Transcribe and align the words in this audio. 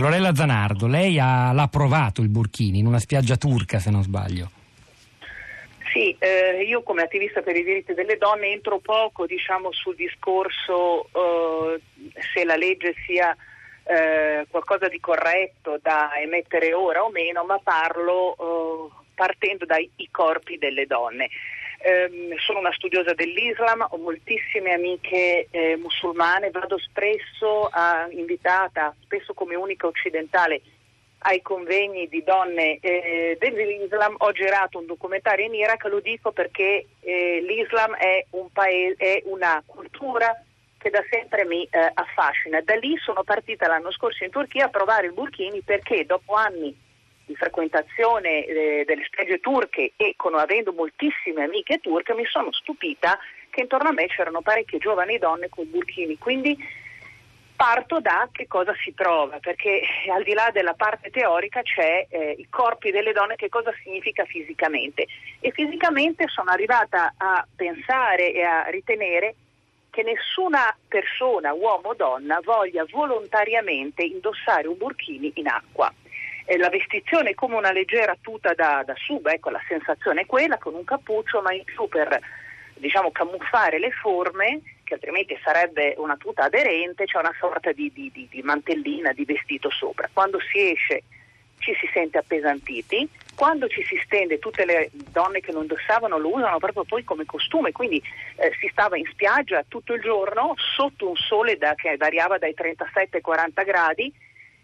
Lorella 0.00 0.34
Zanardo, 0.34 0.86
lei 0.86 1.18
ha, 1.18 1.52
l'ha 1.52 1.68
provato 1.68 2.22
il 2.22 2.30
burkini 2.30 2.78
in 2.78 2.86
una 2.86 2.98
spiaggia 2.98 3.36
turca, 3.36 3.78
se 3.78 3.90
non 3.90 4.02
sbaglio. 4.02 4.50
Sì, 5.92 6.16
eh, 6.18 6.62
io 6.66 6.82
come 6.82 7.02
attivista 7.02 7.42
per 7.42 7.54
i 7.54 7.62
diritti 7.62 7.92
delle 7.92 8.16
donne 8.16 8.46
entro 8.46 8.78
poco 8.78 9.26
diciamo, 9.26 9.72
sul 9.72 9.96
discorso 9.96 11.04
eh, 11.12 11.80
se 12.32 12.44
la 12.44 12.56
legge 12.56 12.94
sia 13.04 13.36
eh, 13.84 14.46
qualcosa 14.48 14.88
di 14.88 15.00
corretto 15.00 15.78
da 15.82 16.12
emettere 16.18 16.72
ora 16.72 17.02
o 17.02 17.10
meno, 17.10 17.44
ma 17.44 17.58
parlo 17.62 18.36
eh, 18.38 19.04
partendo 19.14 19.66
dai 19.66 19.90
corpi 20.10 20.56
delle 20.56 20.86
donne. 20.86 21.28
Eh, 21.82 22.36
sono 22.44 22.58
una 22.58 22.72
studiosa 22.74 23.14
dell'Islam, 23.14 23.86
ho 23.88 23.96
moltissime 23.96 24.74
amiche 24.74 25.48
eh, 25.50 25.76
musulmane, 25.76 26.50
vado 26.50 26.78
spesso 26.78 27.68
a, 27.72 28.06
invitata, 28.10 28.94
spesso 29.02 29.32
come 29.32 29.54
unica 29.54 29.86
occidentale, 29.86 30.60
ai 31.20 31.40
convegni 31.40 32.06
di 32.08 32.22
donne 32.22 32.78
eh, 32.80 33.38
dell'Islam. 33.40 34.14
Ho 34.18 34.32
girato 34.32 34.78
un 34.78 34.84
documentario 34.84 35.46
in 35.46 35.54
Iraq, 35.54 35.84
lo 35.84 36.00
dico 36.00 36.32
perché 36.32 36.86
eh, 37.00 37.44
l'Islam 37.46 37.94
è, 37.94 38.26
un 38.30 38.52
paese, 38.52 38.96
è, 38.96 39.22
una 39.24 39.62
cultura 39.64 40.36
che 40.76 40.90
da 40.90 41.02
sempre 41.10 41.46
mi 41.46 41.64
eh, 41.64 41.90
affascina. 41.94 42.60
Da 42.60 42.74
lì 42.74 42.94
sono 42.98 43.22
partita 43.22 43.66
l'anno 43.68 43.90
scorso 43.90 44.22
in 44.22 44.30
Turchia 44.30 44.66
a 44.66 44.70
provare 44.70 45.06
il 45.06 45.14
burkini 45.14 45.62
perché 45.62 46.04
dopo 46.04 46.34
anni 46.34 46.88
di 47.30 47.36
frequentazione 47.36 48.44
eh, 48.44 48.84
delle 48.84 49.04
spiagge 49.04 49.38
turche 49.38 49.92
e 49.96 50.14
con, 50.16 50.34
avendo 50.34 50.72
moltissime 50.72 51.44
amiche 51.44 51.78
turche 51.78 52.12
mi 52.12 52.24
sono 52.26 52.52
stupita 52.52 53.16
che 53.50 53.62
intorno 53.62 53.90
a 53.90 53.92
me 53.92 54.06
c'erano 54.06 54.42
parecchie 54.42 54.78
giovani 54.78 55.18
donne 55.18 55.48
con 55.48 55.70
burkini, 55.70 56.18
quindi 56.18 56.56
parto 57.54 58.00
da 58.00 58.28
che 58.32 58.46
cosa 58.48 58.74
si 58.82 58.92
prova, 58.92 59.38
perché 59.38 59.82
al 60.12 60.24
di 60.24 60.32
là 60.32 60.50
della 60.52 60.74
parte 60.74 61.10
teorica 61.10 61.62
c'è 61.62 62.06
eh, 62.08 62.34
i 62.36 62.48
corpi 62.48 62.90
delle 62.90 63.12
donne, 63.12 63.36
che 63.36 63.48
cosa 63.48 63.72
significa 63.82 64.24
fisicamente. 64.24 65.06
E 65.38 65.52
fisicamente 65.52 66.26
sono 66.28 66.50
arrivata 66.50 67.14
a 67.16 67.46
pensare 67.54 68.32
e 68.32 68.42
a 68.42 68.64
ritenere 68.70 69.34
che 69.90 70.02
nessuna 70.02 70.74
persona, 70.88 71.52
uomo 71.52 71.90
o 71.90 71.94
donna, 71.94 72.40
voglia 72.42 72.84
volontariamente 72.88 74.04
indossare 74.04 74.68
un 74.68 74.76
burkini 74.76 75.32
in 75.34 75.48
acqua 75.48 75.92
eh, 76.50 76.58
la 76.58 76.68
vestizione 76.68 77.30
è 77.30 77.34
come 77.34 77.54
una 77.54 77.70
leggera 77.70 78.16
tuta 78.20 78.54
da, 78.54 78.82
da 78.84 78.94
sub, 78.96 79.24
ecco 79.28 79.50
la 79.50 79.62
sensazione 79.68 80.22
è 80.22 80.26
quella, 80.26 80.58
con 80.58 80.74
un 80.74 80.82
cappuccio, 80.82 81.40
ma 81.42 81.52
in 81.52 81.62
più 81.62 81.86
per 81.88 82.18
diciamo, 82.74 83.12
camuffare 83.12 83.78
le 83.78 83.92
forme, 83.92 84.60
che 84.82 84.94
altrimenti 84.94 85.38
sarebbe 85.44 85.94
una 85.98 86.16
tuta 86.16 86.44
aderente, 86.44 87.04
c'è 87.04 87.18
una 87.18 87.34
sorta 87.38 87.70
di, 87.70 87.92
di, 87.94 88.10
di, 88.12 88.26
di 88.28 88.42
mantellina, 88.42 89.12
di 89.12 89.24
vestito 89.24 89.70
sopra. 89.70 90.10
Quando 90.12 90.40
si 90.40 90.72
esce 90.72 91.04
ci 91.58 91.72
si 91.78 91.88
sente 91.92 92.18
appesantiti, 92.18 93.08
quando 93.36 93.68
ci 93.68 93.84
si 93.84 94.00
stende 94.04 94.40
tutte 94.40 94.64
le 94.64 94.90
donne 94.92 95.40
che 95.40 95.52
non 95.52 95.62
indossavano 95.62 96.18
lo 96.18 96.34
usano 96.34 96.58
proprio 96.58 96.82
poi 96.82 97.04
come 97.04 97.26
costume, 97.26 97.70
quindi 97.70 98.02
eh, 98.36 98.50
si 98.58 98.68
stava 98.72 98.96
in 98.96 99.06
spiaggia 99.12 99.64
tutto 99.68 99.94
il 99.94 100.00
giorno 100.00 100.54
sotto 100.56 101.10
un 101.10 101.16
sole 101.16 101.58
da, 101.58 101.74
che 101.76 101.96
variava 101.96 102.38
dai 102.38 102.54
37 102.54 103.18
ai 103.18 103.22
40 103.22 103.62
gradi 103.62 104.12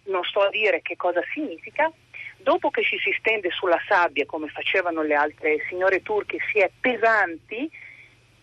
non 0.07 0.23
sto 0.25 0.41
a 0.41 0.51
dire 0.51 0.83
che 0.83 0.97
cosa 0.97 1.21
significa, 1.33 1.91
dopo 2.39 2.71
che 2.71 2.83
ci 2.83 2.99
si 2.99 3.15
stende 3.19 3.51
sulla 3.51 3.81
sabbia 3.89 4.27
come 4.27 4.48
facevano 4.48 5.03
le 5.03 5.15
altre 5.15 5.65
signore 5.69 6.03
turche 6.03 6.39
si 6.51 6.59
è 6.59 6.71
pesanti. 6.81 7.71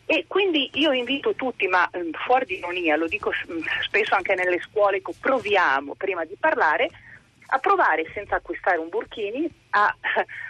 E 0.05 0.25
quindi 0.27 0.69
io 0.73 0.91
invito 0.91 1.33
tutti, 1.33 1.65
ma 1.67 1.89
mm, 1.95 2.11
fuori 2.25 2.45
di 2.45 2.57
ironia, 2.57 2.97
lo 2.97 3.07
dico 3.07 3.31
mm, 3.31 3.61
spesso 3.81 4.15
anche 4.15 4.35
nelle 4.35 4.59
scuole, 4.59 5.01
proviamo 5.01 5.95
prima 5.95 6.25
di 6.25 6.35
parlare 6.37 6.89
a 7.47 7.59
provare 7.59 8.09
senza 8.13 8.35
acquistare 8.35 8.77
un 8.77 8.89
burkini 8.89 9.49
a, 9.71 9.95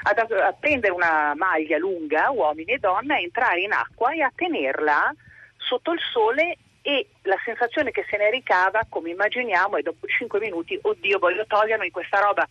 a, 0.04 0.46
a 0.48 0.54
prendere 0.54 0.94
una 0.94 1.34
maglia 1.36 1.78
lunga, 1.78 2.32
uomini 2.32 2.74
e 2.74 2.80
donne, 2.80 3.16
a 3.16 3.20
entrare 3.20 3.62
in 3.62 3.74
acqua 3.74 4.12
e 4.14 4.22
a 4.22 4.32
tenerla 4.34 5.14
sotto 5.58 5.92
il 5.92 6.00
sole 6.12 6.58
e 6.86 7.08
la 7.24 7.38
sensazione 7.46 7.92
che 7.92 8.06
se 8.10 8.18
ne 8.18 8.30
ricava, 8.30 8.86
come 8.90 9.10
immaginiamo, 9.10 9.78
è 9.78 9.82
dopo 9.82 10.06
5 10.06 10.40
minuti, 10.40 10.78
oddio 10.80 11.18
voglio 11.18 11.46
togliermi 11.48 11.90
questa 11.92 12.20
roba 12.20 12.48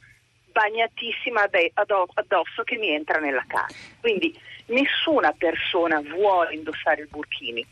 bagnatissima 0.51 1.49
addosso 1.75 2.63
che 2.65 2.77
mi 2.77 2.89
entra 2.89 3.19
nella 3.19 3.45
casa. 3.47 3.77
Quindi 4.01 4.35
nessuna 4.67 5.33
persona 5.33 6.01
vuole 6.01 6.55
indossare 6.55 7.03
il 7.03 7.09
burkini. 7.09 7.65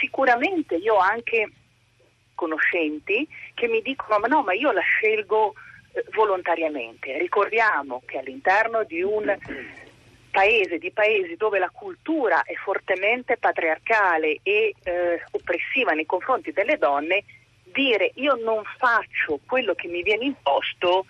Sicuramente 0.00 0.74
io 0.74 0.94
ho 0.94 0.98
anche 0.98 1.50
conoscenti 2.34 3.28
che 3.54 3.68
mi 3.68 3.80
dicono 3.80 4.18
ma 4.18 4.26
no, 4.26 4.42
ma 4.42 4.54
io 4.54 4.72
la 4.72 4.80
scelgo 4.80 5.54
eh, 5.92 6.04
volontariamente. 6.14 7.16
Ricordiamo 7.16 8.02
che 8.06 8.18
all'interno 8.18 8.82
di 8.82 9.02
un 9.02 9.36
paese, 10.32 10.78
di 10.78 10.90
paesi 10.90 11.36
dove 11.36 11.60
la 11.60 11.70
cultura 11.70 12.42
è 12.42 12.54
fortemente 12.54 13.36
patriarcale 13.36 14.38
e 14.42 14.74
eh, 14.82 15.22
oppressiva 15.30 15.92
nei 15.92 16.06
confronti 16.06 16.50
delle 16.52 16.78
donne, 16.78 17.22
dire 17.64 18.10
io 18.14 18.34
non 18.42 18.62
faccio 18.78 19.38
quello 19.46 19.74
che 19.74 19.86
mi 19.86 20.02
viene 20.02 20.24
imposto 20.24 21.04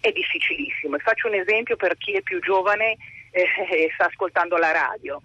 è 0.00 0.12
difficilissimo. 0.12 0.96
E 0.96 1.00
faccio 1.00 1.28
un 1.28 1.34
esempio 1.34 1.76
per 1.76 1.96
chi 1.96 2.12
è 2.12 2.20
più 2.20 2.40
giovane 2.40 2.96
eh, 3.32 3.48
e 3.70 3.90
sta 3.94 4.06
ascoltando 4.06 4.56
la 4.56 4.70
radio. 4.70 5.20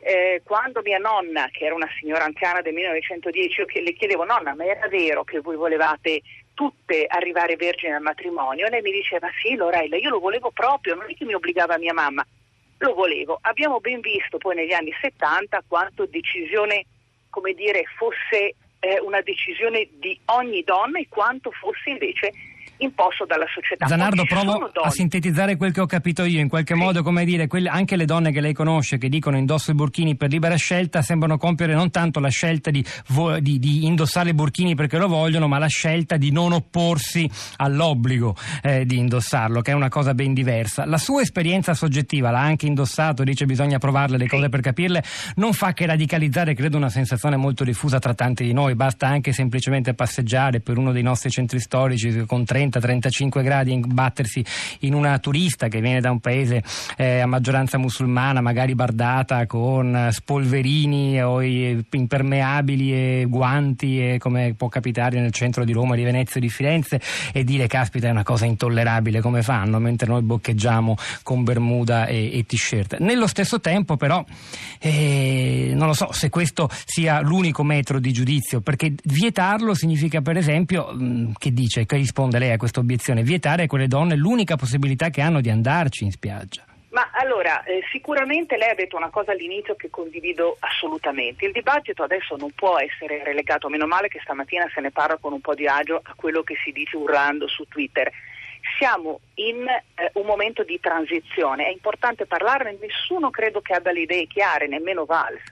Eh, 0.00 0.40
quando 0.44 0.82
mia 0.82 0.98
nonna, 0.98 1.48
che 1.50 1.64
era 1.64 1.74
una 1.74 1.88
signora 1.98 2.24
anziana 2.24 2.62
del 2.62 2.72
1910, 2.74 3.60
io 3.60 3.66
le 3.82 3.92
chiedevo 3.92 4.24
nonna, 4.24 4.54
ma 4.54 4.64
era 4.64 4.88
vero 4.88 5.22
che 5.24 5.40
voi 5.40 5.56
volevate 5.56 6.22
tutte 6.54 7.04
arrivare 7.06 7.56
vergini 7.56 7.92
al 7.92 8.02
matrimonio? 8.02 8.68
Lei 8.68 8.82
mi 8.82 8.92
diceva 8.92 9.28
sì 9.42 9.54
Lorella, 9.54 9.96
io 9.96 10.10
lo 10.10 10.20
volevo 10.20 10.50
proprio, 10.50 10.94
non 10.94 11.10
è 11.10 11.14
che 11.14 11.24
mi 11.24 11.34
obbligava 11.34 11.76
mia 11.76 11.92
mamma, 11.92 12.24
lo 12.78 12.94
volevo. 12.94 13.38
Abbiamo 13.42 13.80
ben 13.80 14.00
visto 14.00 14.38
poi 14.38 14.54
negli 14.54 14.72
anni 14.72 14.92
70 15.00 15.64
quanto 15.66 16.06
decisione, 16.06 16.84
come 17.30 17.52
dire, 17.54 17.84
fosse 17.96 18.54
eh, 18.80 19.00
una 19.00 19.20
decisione 19.20 19.88
di 19.92 20.18
ogni 20.26 20.62
donna 20.62 20.98
e 20.98 21.06
quanto 21.08 21.50
fosse 21.50 21.90
invece 21.90 22.32
imposto 22.78 23.24
dalla 23.24 23.46
società. 23.52 23.86
Zanardo, 23.86 24.24
provo 24.24 24.70
a 24.82 24.90
sintetizzare 24.90 25.56
quel 25.56 25.72
che 25.72 25.80
ho 25.80 25.86
capito 25.86 26.24
io, 26.24 26.40
in 26.40 26.48
qualche 26.48 26.74
sì. 26.74 26.80
modo, 26.80 27.02
come 27.02 27.24
dire, 27.24 27.46
quelle, 27.46 27.68
anche 27.68 27.96
le 27.96 28.04
donne 28.04 28.32
che 28.32 28.40
lei 28.40 28.52
conosce, 28.52 28.98
che 28.98 29.08
dicono 29.08 29.36
indosso 29.36 29.70
i 29.70 29.74
burchini 29.74 30.16
per 30.16 30.30
libera 30.30 30.56
scelta, 30.56 31.02
sembrano 31.02 31.38
compiere 31.38 31.74
non 31.74 31.90
tanto 31.90 32.20
la 32.20 32.28
scelta 32.28 32.70
di, 32.70 32.84
di, 33.40 33.58
di 33.58 33.86
indossare 33.86 34.30
i 34.30 34.34
burchini 34.34 34.74
perché 34.74 34.98
lo 34.98 35.08
vogliono, 35.08 35.48
ma 35.48 35.58
la 35.58 35.66
scelta 35.66 36.16
di 36.16 36.30
non 36.30 36.52
opporsi 36.52 37.28
all'obbligo 37.56 38.34
eh, 38.62 38.84
di 38.84 38.98
indossarlo, 38.98 39.60
che 39.60 39.70
è 39.70 39.74
una 39.74 39.88
cosa 39.88 40.14
ben 40.14 40.34
diversa. 40.34 40.84
La 40.84 40.98
sua 40.98 41.22
esperienza 41.22 41.74
soggettiva, 41.74 42.30
l'ha 42.30 42.40
anche 42.40 42.66
indossato, 42.66 43.22
dice 43.24 43.46
bisogna 43.46 43.78
provarle 43.78 44.16
le 44.16 44.26
cose 44.26 44.44
sì. 44.44 44.48
per 44.48 44.60
capirle, 44.60 45.02
non 45.36 45.52
fa 45.52 45.72
che 45.72 45.86
radicalizzare, 45.86 46.54
credo, 46.54 46.76
una 46.76 46.90
sensazione 46.90 47.36
molto 47.36 47.64
diffusa 47.64 47.98
tra 47.98 48.14
tanti 48.14 48.44
di 48.44 48.52
noi, 48.52 48.74
basta 48.74 49.06
anche 49.06 49.32
semplicemente 49.32 49.94
passeggiare 49.94 50.60
per 50.60 50.78
uno 50.78 50.92
dei 50.92 51.02
nostri 51.02 51.30
centri 51.30 51.60
storici 51.60 52.24
con 52.26 52.44
30 52.44 52.65
30-35 52.68 53.42
gradi 53.42 53.72
imbattersi 53.72 54.44
in 54.80 54.94
una 54.94 55.18
turista 55.18 55.68
che 55.68 55.80
viene 55.80 56.00
da 56.00 56.10
un 56.10 56.20
paese 56.20 56.62
eh, 56.96 57.20
a 57.20 57.26
maggioranza 57.26 57.78
musulmana, 57.78 58.40
magari 58.40 58.74
bardata 58.74 59.46
con 59.46 60.08
spolverini 60.10 61.22
o 61.22 61.42
impermeabili 61.42 62.92
e 62.92 63.26
guanti 63.28 64.00
e 64.00 64.18
come 64.18 64.54
può 64.56 64.68
capitare 64.68 65.20
nel 65.20 65.32
centro 65.32 65.64
di 65.64 65.72
Roma, 65.72 65.94
di 65.94 66.02
Venezia 66.02 66.40
di 66.40 66.48
Firenze 66.48 67.00
e 67.32 67.44
dire 67.44 67.66
caspita 67.66 68.08
è 68.08 68.10
una 68.10 68.22
cosa 68.22 68.44
intollerabile 68.46 69.20
come 69.20 69.42
fanno 69.42 69.78
mentre 69.78 70.08
noi 70.08 70.22
boccheggiamo 70.22 70.96
con 71.22 71.44
bermuda 71.44 72.06
e, 72.06 72.38
e 72.38 72.46
t-shirt. 72.46 72.98
Nello 72.98 73.26
stesso 73.26 73.60
tempo 73.60 73.96
però 73.96 74.24
eh, 74.78 75.35
non 75.76 75.86
lo 75.86 75.94
so 75.94 76.12
se 76.12 76.30
questo 76.30 76.68
sia 76.70 77.20
l'unico 77.20 77.62
metro 77.62 78.00
di 78.00 78.12
giudizio 78.12 78.60
perché 78.60 78.94
vietarlo 79.04 79.74
significa 79.74 80.20
per 80.20 80.36
esempio 80.36 80.92
mh, 80.92 81.32
che 81.38 81.52
dice, 81.52 81.86
che 81.86 81.96
risponde 81.96 82.38
lei 82.38 82.52
a 82.52 82.56
questa 82.56 82.80
obiezione, 82.80 83.22
vietare 83.22 83.64
a 83.64 83.66
quelle 83.66 83.86
donne 83.86 84.16
l'unica 84.16 84.56
possibilità 84.56 85.10
che 85.10 85.20
hanno 85.20 85.40
di 85.40 85.50
andarci 85.50 86.04
in 86.04 86.10
spiaggia. 86.10 86.64
Ma 86.96 87.10
allora, 87.12 87.62
eh, 87.64 87.82
sicuramente 87.92 88.56
lei 88.56 88.70
ha 88.70 88.74
detto 88.74 88.96
una 88.96 89.10
cosa 89.10 89.32
all'inizio 89.32 89.76
che 89.76 89.90
condivido 89.90 90.56
assolutamente. 90.60 91.44
Il 91.44 91.52
dibattito 91.52 92.02
adesso 92.02 92.36
non 92.36 92.52
può 92.52 92.78
essere 92.78 93.22
relegato, 93.22 93.68
meno 93.68 93.86
male 93.86 94.08
che 94.08 94.20
stamattina 94.22 94.66
se 94.72 94.80
ne 94.80 94.90
parla 94.90 95.18
con 95.18 95.34
un 95.34 95.42
po' 95.42 95.54
di 95.54 95.66
agio 95.66 96.00
a 96.02 96.14
quello 96.16 96.42
che 96.42 96.54
si 96.64 96.72
dice 96.72 96.96
urlando 96.96 97.48
su 97.48 97.66
Twitter. 97.68 98.10
Siamo 98.78 99.20
in 99.34 99.66
un 100.26 100.32
momento 100.32 100.64
di 100.64 100.80
transizione, 100.80 101.66
è 101.66 101.70
importante 101.70 102.26
parlarne, 102.26 102.76
nessuno 102.80 103.30
credo 103.30 103.60
che 103.60 103.74
abbia 103.74 103.92
le 103.92 104.00
idee 104.00 104.26
chiare, 104.26 104.66
nemmeno 104.66 105.04
Valls 105.04 105.44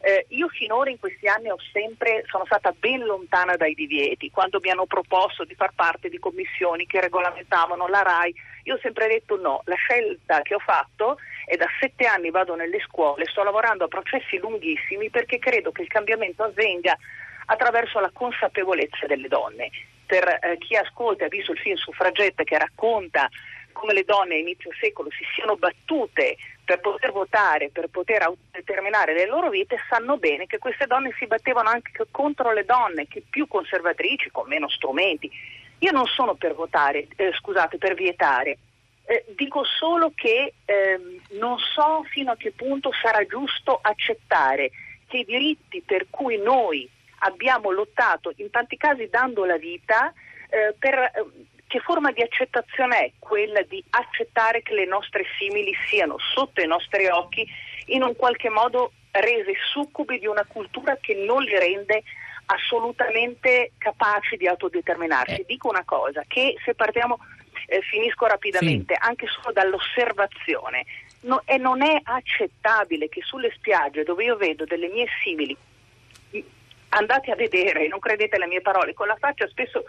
eh, 0.00 0.26
io 0.28 0.48
finora 0.48 0.90
in 0.90 0.98
questi 0.98 1.26
anni 1.26 1.48
sempre, 1.72 2.24
sono 2.28 2.44
stata 2.44 2.72
ben 2.72 3.04
lontana 3.04 3.56
dai 3.56 3.74
divieti. 3.74 4.30
Quando 4.30 4.60
mi 4.60 4.70
hanno 4.70 4.86
proposto 4.86 5.44
di 5.44 5.54
far 5.54 5.72
parte 5.74 6.08
di 6.08 6.18
commissioni 6.18 6.86
che 6.86 7.00
regolamentavano 7.00 7.88
la 7.88 8.02
RAI, 8.02 8.34
io 8.64 8.74
ho 8.74 8.78
sempre 8.80 9.08
detto 9.08 9.36
no. 9.36 9.62
La 9.64 9.74
scelta 9.74 10.42
che 10.42 10.54
ho 10.54 10.60
fatto 10.60 11.18
è 11.44 11.56
da 11.56 11.66
sette 11.80 12.06
anni 12.06 12.30
vado 12.30 12.54
nelle 12.54 12.80
scuole, 12.80 13.24
sto 13.26 13.42
lavorando 13.42 13.84
a 13.84 13.88
processi 13.88 14.38
lunghissimi 14.38 15.10
perché 15.10 15.38
credo 15.38 15.72
che 15.72 15.82
il 15.82 15.88
cambiamento 15.88 16.44
avvenga 16.44 16.96
attraverso 17.46 17.98
la 17.98 18.10
consapevolezza 18.12 19.06
delle 19.06 19.28
donne. 19.28 19.70
per 20.06 20.26
eh, 20.26 20.56
chi 20.56 20.74
ascolta 20.74 21.24
e 21.24 21.26
ha 21.26 21.28
visto 21.28 21.52
il 21.52 21.58
film 21.58 21.76
Suffragette 21.76 22.42
che 22.44 22.56
racconta 22.56 23.28
come 23.78 23.94
le 23.94 24.04
donne 24.04 24.34
a 24.34 24.38
inizio 24.38 24.70
secolo 24.78 25.08
si 25.10 25.24
siano 25.34 25.56
battute 25.56 26.36
per 26.64 26.80
poter 26.80 27.12
votare, 27.12 27.70
per 27.70 27.88
poter 27.88 28.30
determinare 28.50 29.14
le 29.14 29.26
loro 29.26 29.48
vite, 29.48 29.78
sanno 29.88 30.18
bene 30.18 30.46
che 30.46 30.58
queste 30.58 30.86
donne 30.86 31.14
si 31.18 31.26
battevano 31.26 31.70
anche 31.70 31.92
contro 32.10 32.52
le 32.52 32.64
donne, 32.64 33.06
che 33.06 33.22
più 33.28 33.46
conservatrici, 33.46 34.30
con 34.30 34.48
meno 34.48 34.68
strumenti. 34.68 35.30
Io 35.78 35.92
non 35.92 36.06
sono 36.06 36.34
per 36.34 36.54
votare, 36.54 37.06
eh, 37.16 37.32
scusate, 37.32 37.78
per 37.78 37.94
vietare. 37.94 38.58
Eh, 39.04 39.24
dico 39.36 39.64
solo 39.64 40.12
che 40.14 40.52
eh, 40.64 41.00
non 41.38 41.56
so 41.58 42.04
fino 42.10 42.32
a 42.32 42.36
che 42.36 42.50
punto 42.50 42.90
sarà 43.00 43.24
giusto 43.24 43.78
accettare 43.80 44.70
che 45.06 45.18
i 45.18 45.24
diritti 45.24 45.80
per 45.80 46.08
cui 46.10 46.36
noi 46.36 46.86
abbiamo 47.20 47.70
lottato, 47.70 48.32
in 48.36 48.50
tanti 48.50 48.76
casi 48.76 49.08
dando 49.08 49.44
la 49.44 49.56
vita, 49.56 50.12
eh, 50.50 50.74
per, 50.78 50.94
eh, 50.94 51.24
che 51.68 51.80
forma 51.80 52.10
di 52.10 52.22
accettazione 52.22 52.98
è 52.98 53.12
quella 53.18 53.62
di 53.62 53.84
accettare 53.90 54.62
che 54.62 54.74
le 54.74 54.86
nostre 54.86 55.24
simili 55.38 55.72
siano 55.88 56.16
sotto 56.18 56.60
i 56.60 56.66
nostri 56.66 57.06
occhi 57.06 57.46
in 57.86 58.02
un 58.02 58.16
qualche 58.16 58.48
modo 58.48 58.92
rese 59.12 59.52
succubi 59.70 60.18
di 60.18 60.26
una 60.26 60.44
cultura 60.46 60.96
che 61.00 61.14
non 61.14 61.42
li 61.42 61.56
rende 61.56 62.02
assolutamente 62.46 63.72
capaci 63.76 64.36
di 64.36 64.46
autodeterminarsi. 64.46 65.40
Eh. 65.40 65.44
Dico 65.46 65.68
una 65.68 65.84
cosa, 65.84 66.24
che 66.26 66.56
se 66.64 66.74
partiamo, 66.74 67.18
eh, 67.66 67.82
finisco 67.82 68.26
rapidamente, 68.26 68.94
sì. 68.94 69.06
anche 69.06 69.26
solo 69.26 69.52
dall'osservazione, 69.52 70.86
no, 71.22 71.42
e 71.44 71.58
non 71.58 71.82
è 71.82 72.00
accettabile 72.02 73.10
che 73.10 73.20
sulle 73.22 73.52
spiagge 73.54 74.04
dove 74.04 74.24
io 74.24 74.36
vedo 74.36 74.64
delle 74.64 74.88
mie 74.88 75.06
simili, 75.22 75.54
andate 76.90 77.30
a 77.30 77.36
vedere, 77.36 77.88
non 77.88 77.98
credete 77.98 78.36
alle 78.36 78.46
mie 78.46 78.62
parole, 78.62 78.94
con 78.94 79.06
la 79.06 79.16
faccia 79.16 79.46
spesso 79.48 79.84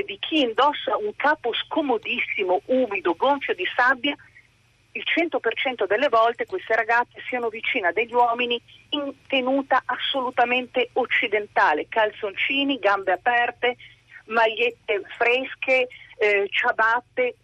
triste 0.00 0.04
di 0.04 0.18
chi 0.18 0.40
indossa 0.40 0.96
un 0.96 1.14
capo 1.16 1.52
scomodissimo, 1.52 2.62
umido, 2.66 3.14
gonfio 3.14 3.54
di 3.54 3.66
sabbia, 3.76 4.16
il 4.92 5.04
100% 5.04 5.86
delle 5.86 6.08
volte 6.08 6.46
queste 6.46 6.74
ragazze 6.74 7.22
siano 7.28 7.48
vicine 7.48 7.88
a 7.88 7.92
degli 7.92 8.12
uomini 8.12 8.60
in 8.90 9.12
tenuta 9.28 9.82
assolutamente 9.84 10.90
occidentale, 10.94 11.86
calzoncini, 11.88 12.78
gambe 12.78 13.12
aperte, 13.12 13.76
magliette 14.26 15.02
fresche, 15.16 15.88
eh, 16.18 16.48
ciabatte, 16.50 17.36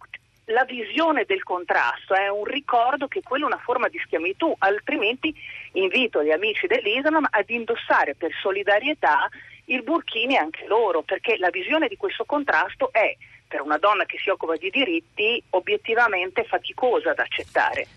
la 0.49 0.63
visione 0.63 1.25
del 1.25 1.43
contrasto 1.43 2.13
è 2.13 2.29
un 2.29 2.45
ricordo 2.45 3.07
che 3.07 3.21
quella 3.21 3.43
è 3.43 3.47
una 3.47 3.61
forma 3.61 3.89
di 3.89 3.99
schiavitù, 3.99 4.53
altrimenti 4.59 5.33
invito 5.73 6.23
gli 6.23 6.31
amici 6.31 6.67
dell'Islam 6.67 7.27
ad 7.29 7.49
indossare 7.49 8.15
per 8.15 8.31
solidarietà 8.41 9.27
il 9.69 9.83
burkini 9.83 10.37
anche 10.37 10.65
loro, 10.67 11.01
perché 11.01 11.37
la 11.37 11.49
visione 11.49 11.87
di 11.87 11.97
questo 11.97 12.25
contrasto 12.25 12.91
è 12.91 13.15
per 13.47 13.61
una 13.61 13.77
donna 13.77 14.05
che 14.05 14.17
si 14.17 14.29
occupa 14.29 14.55
di 14.55 14.69
diritti 14.69 15.41
obiettivamente 15.51 16.43
faticosa 16.43 17.13
da 17.13 17.23
accettare. 17.23 17.87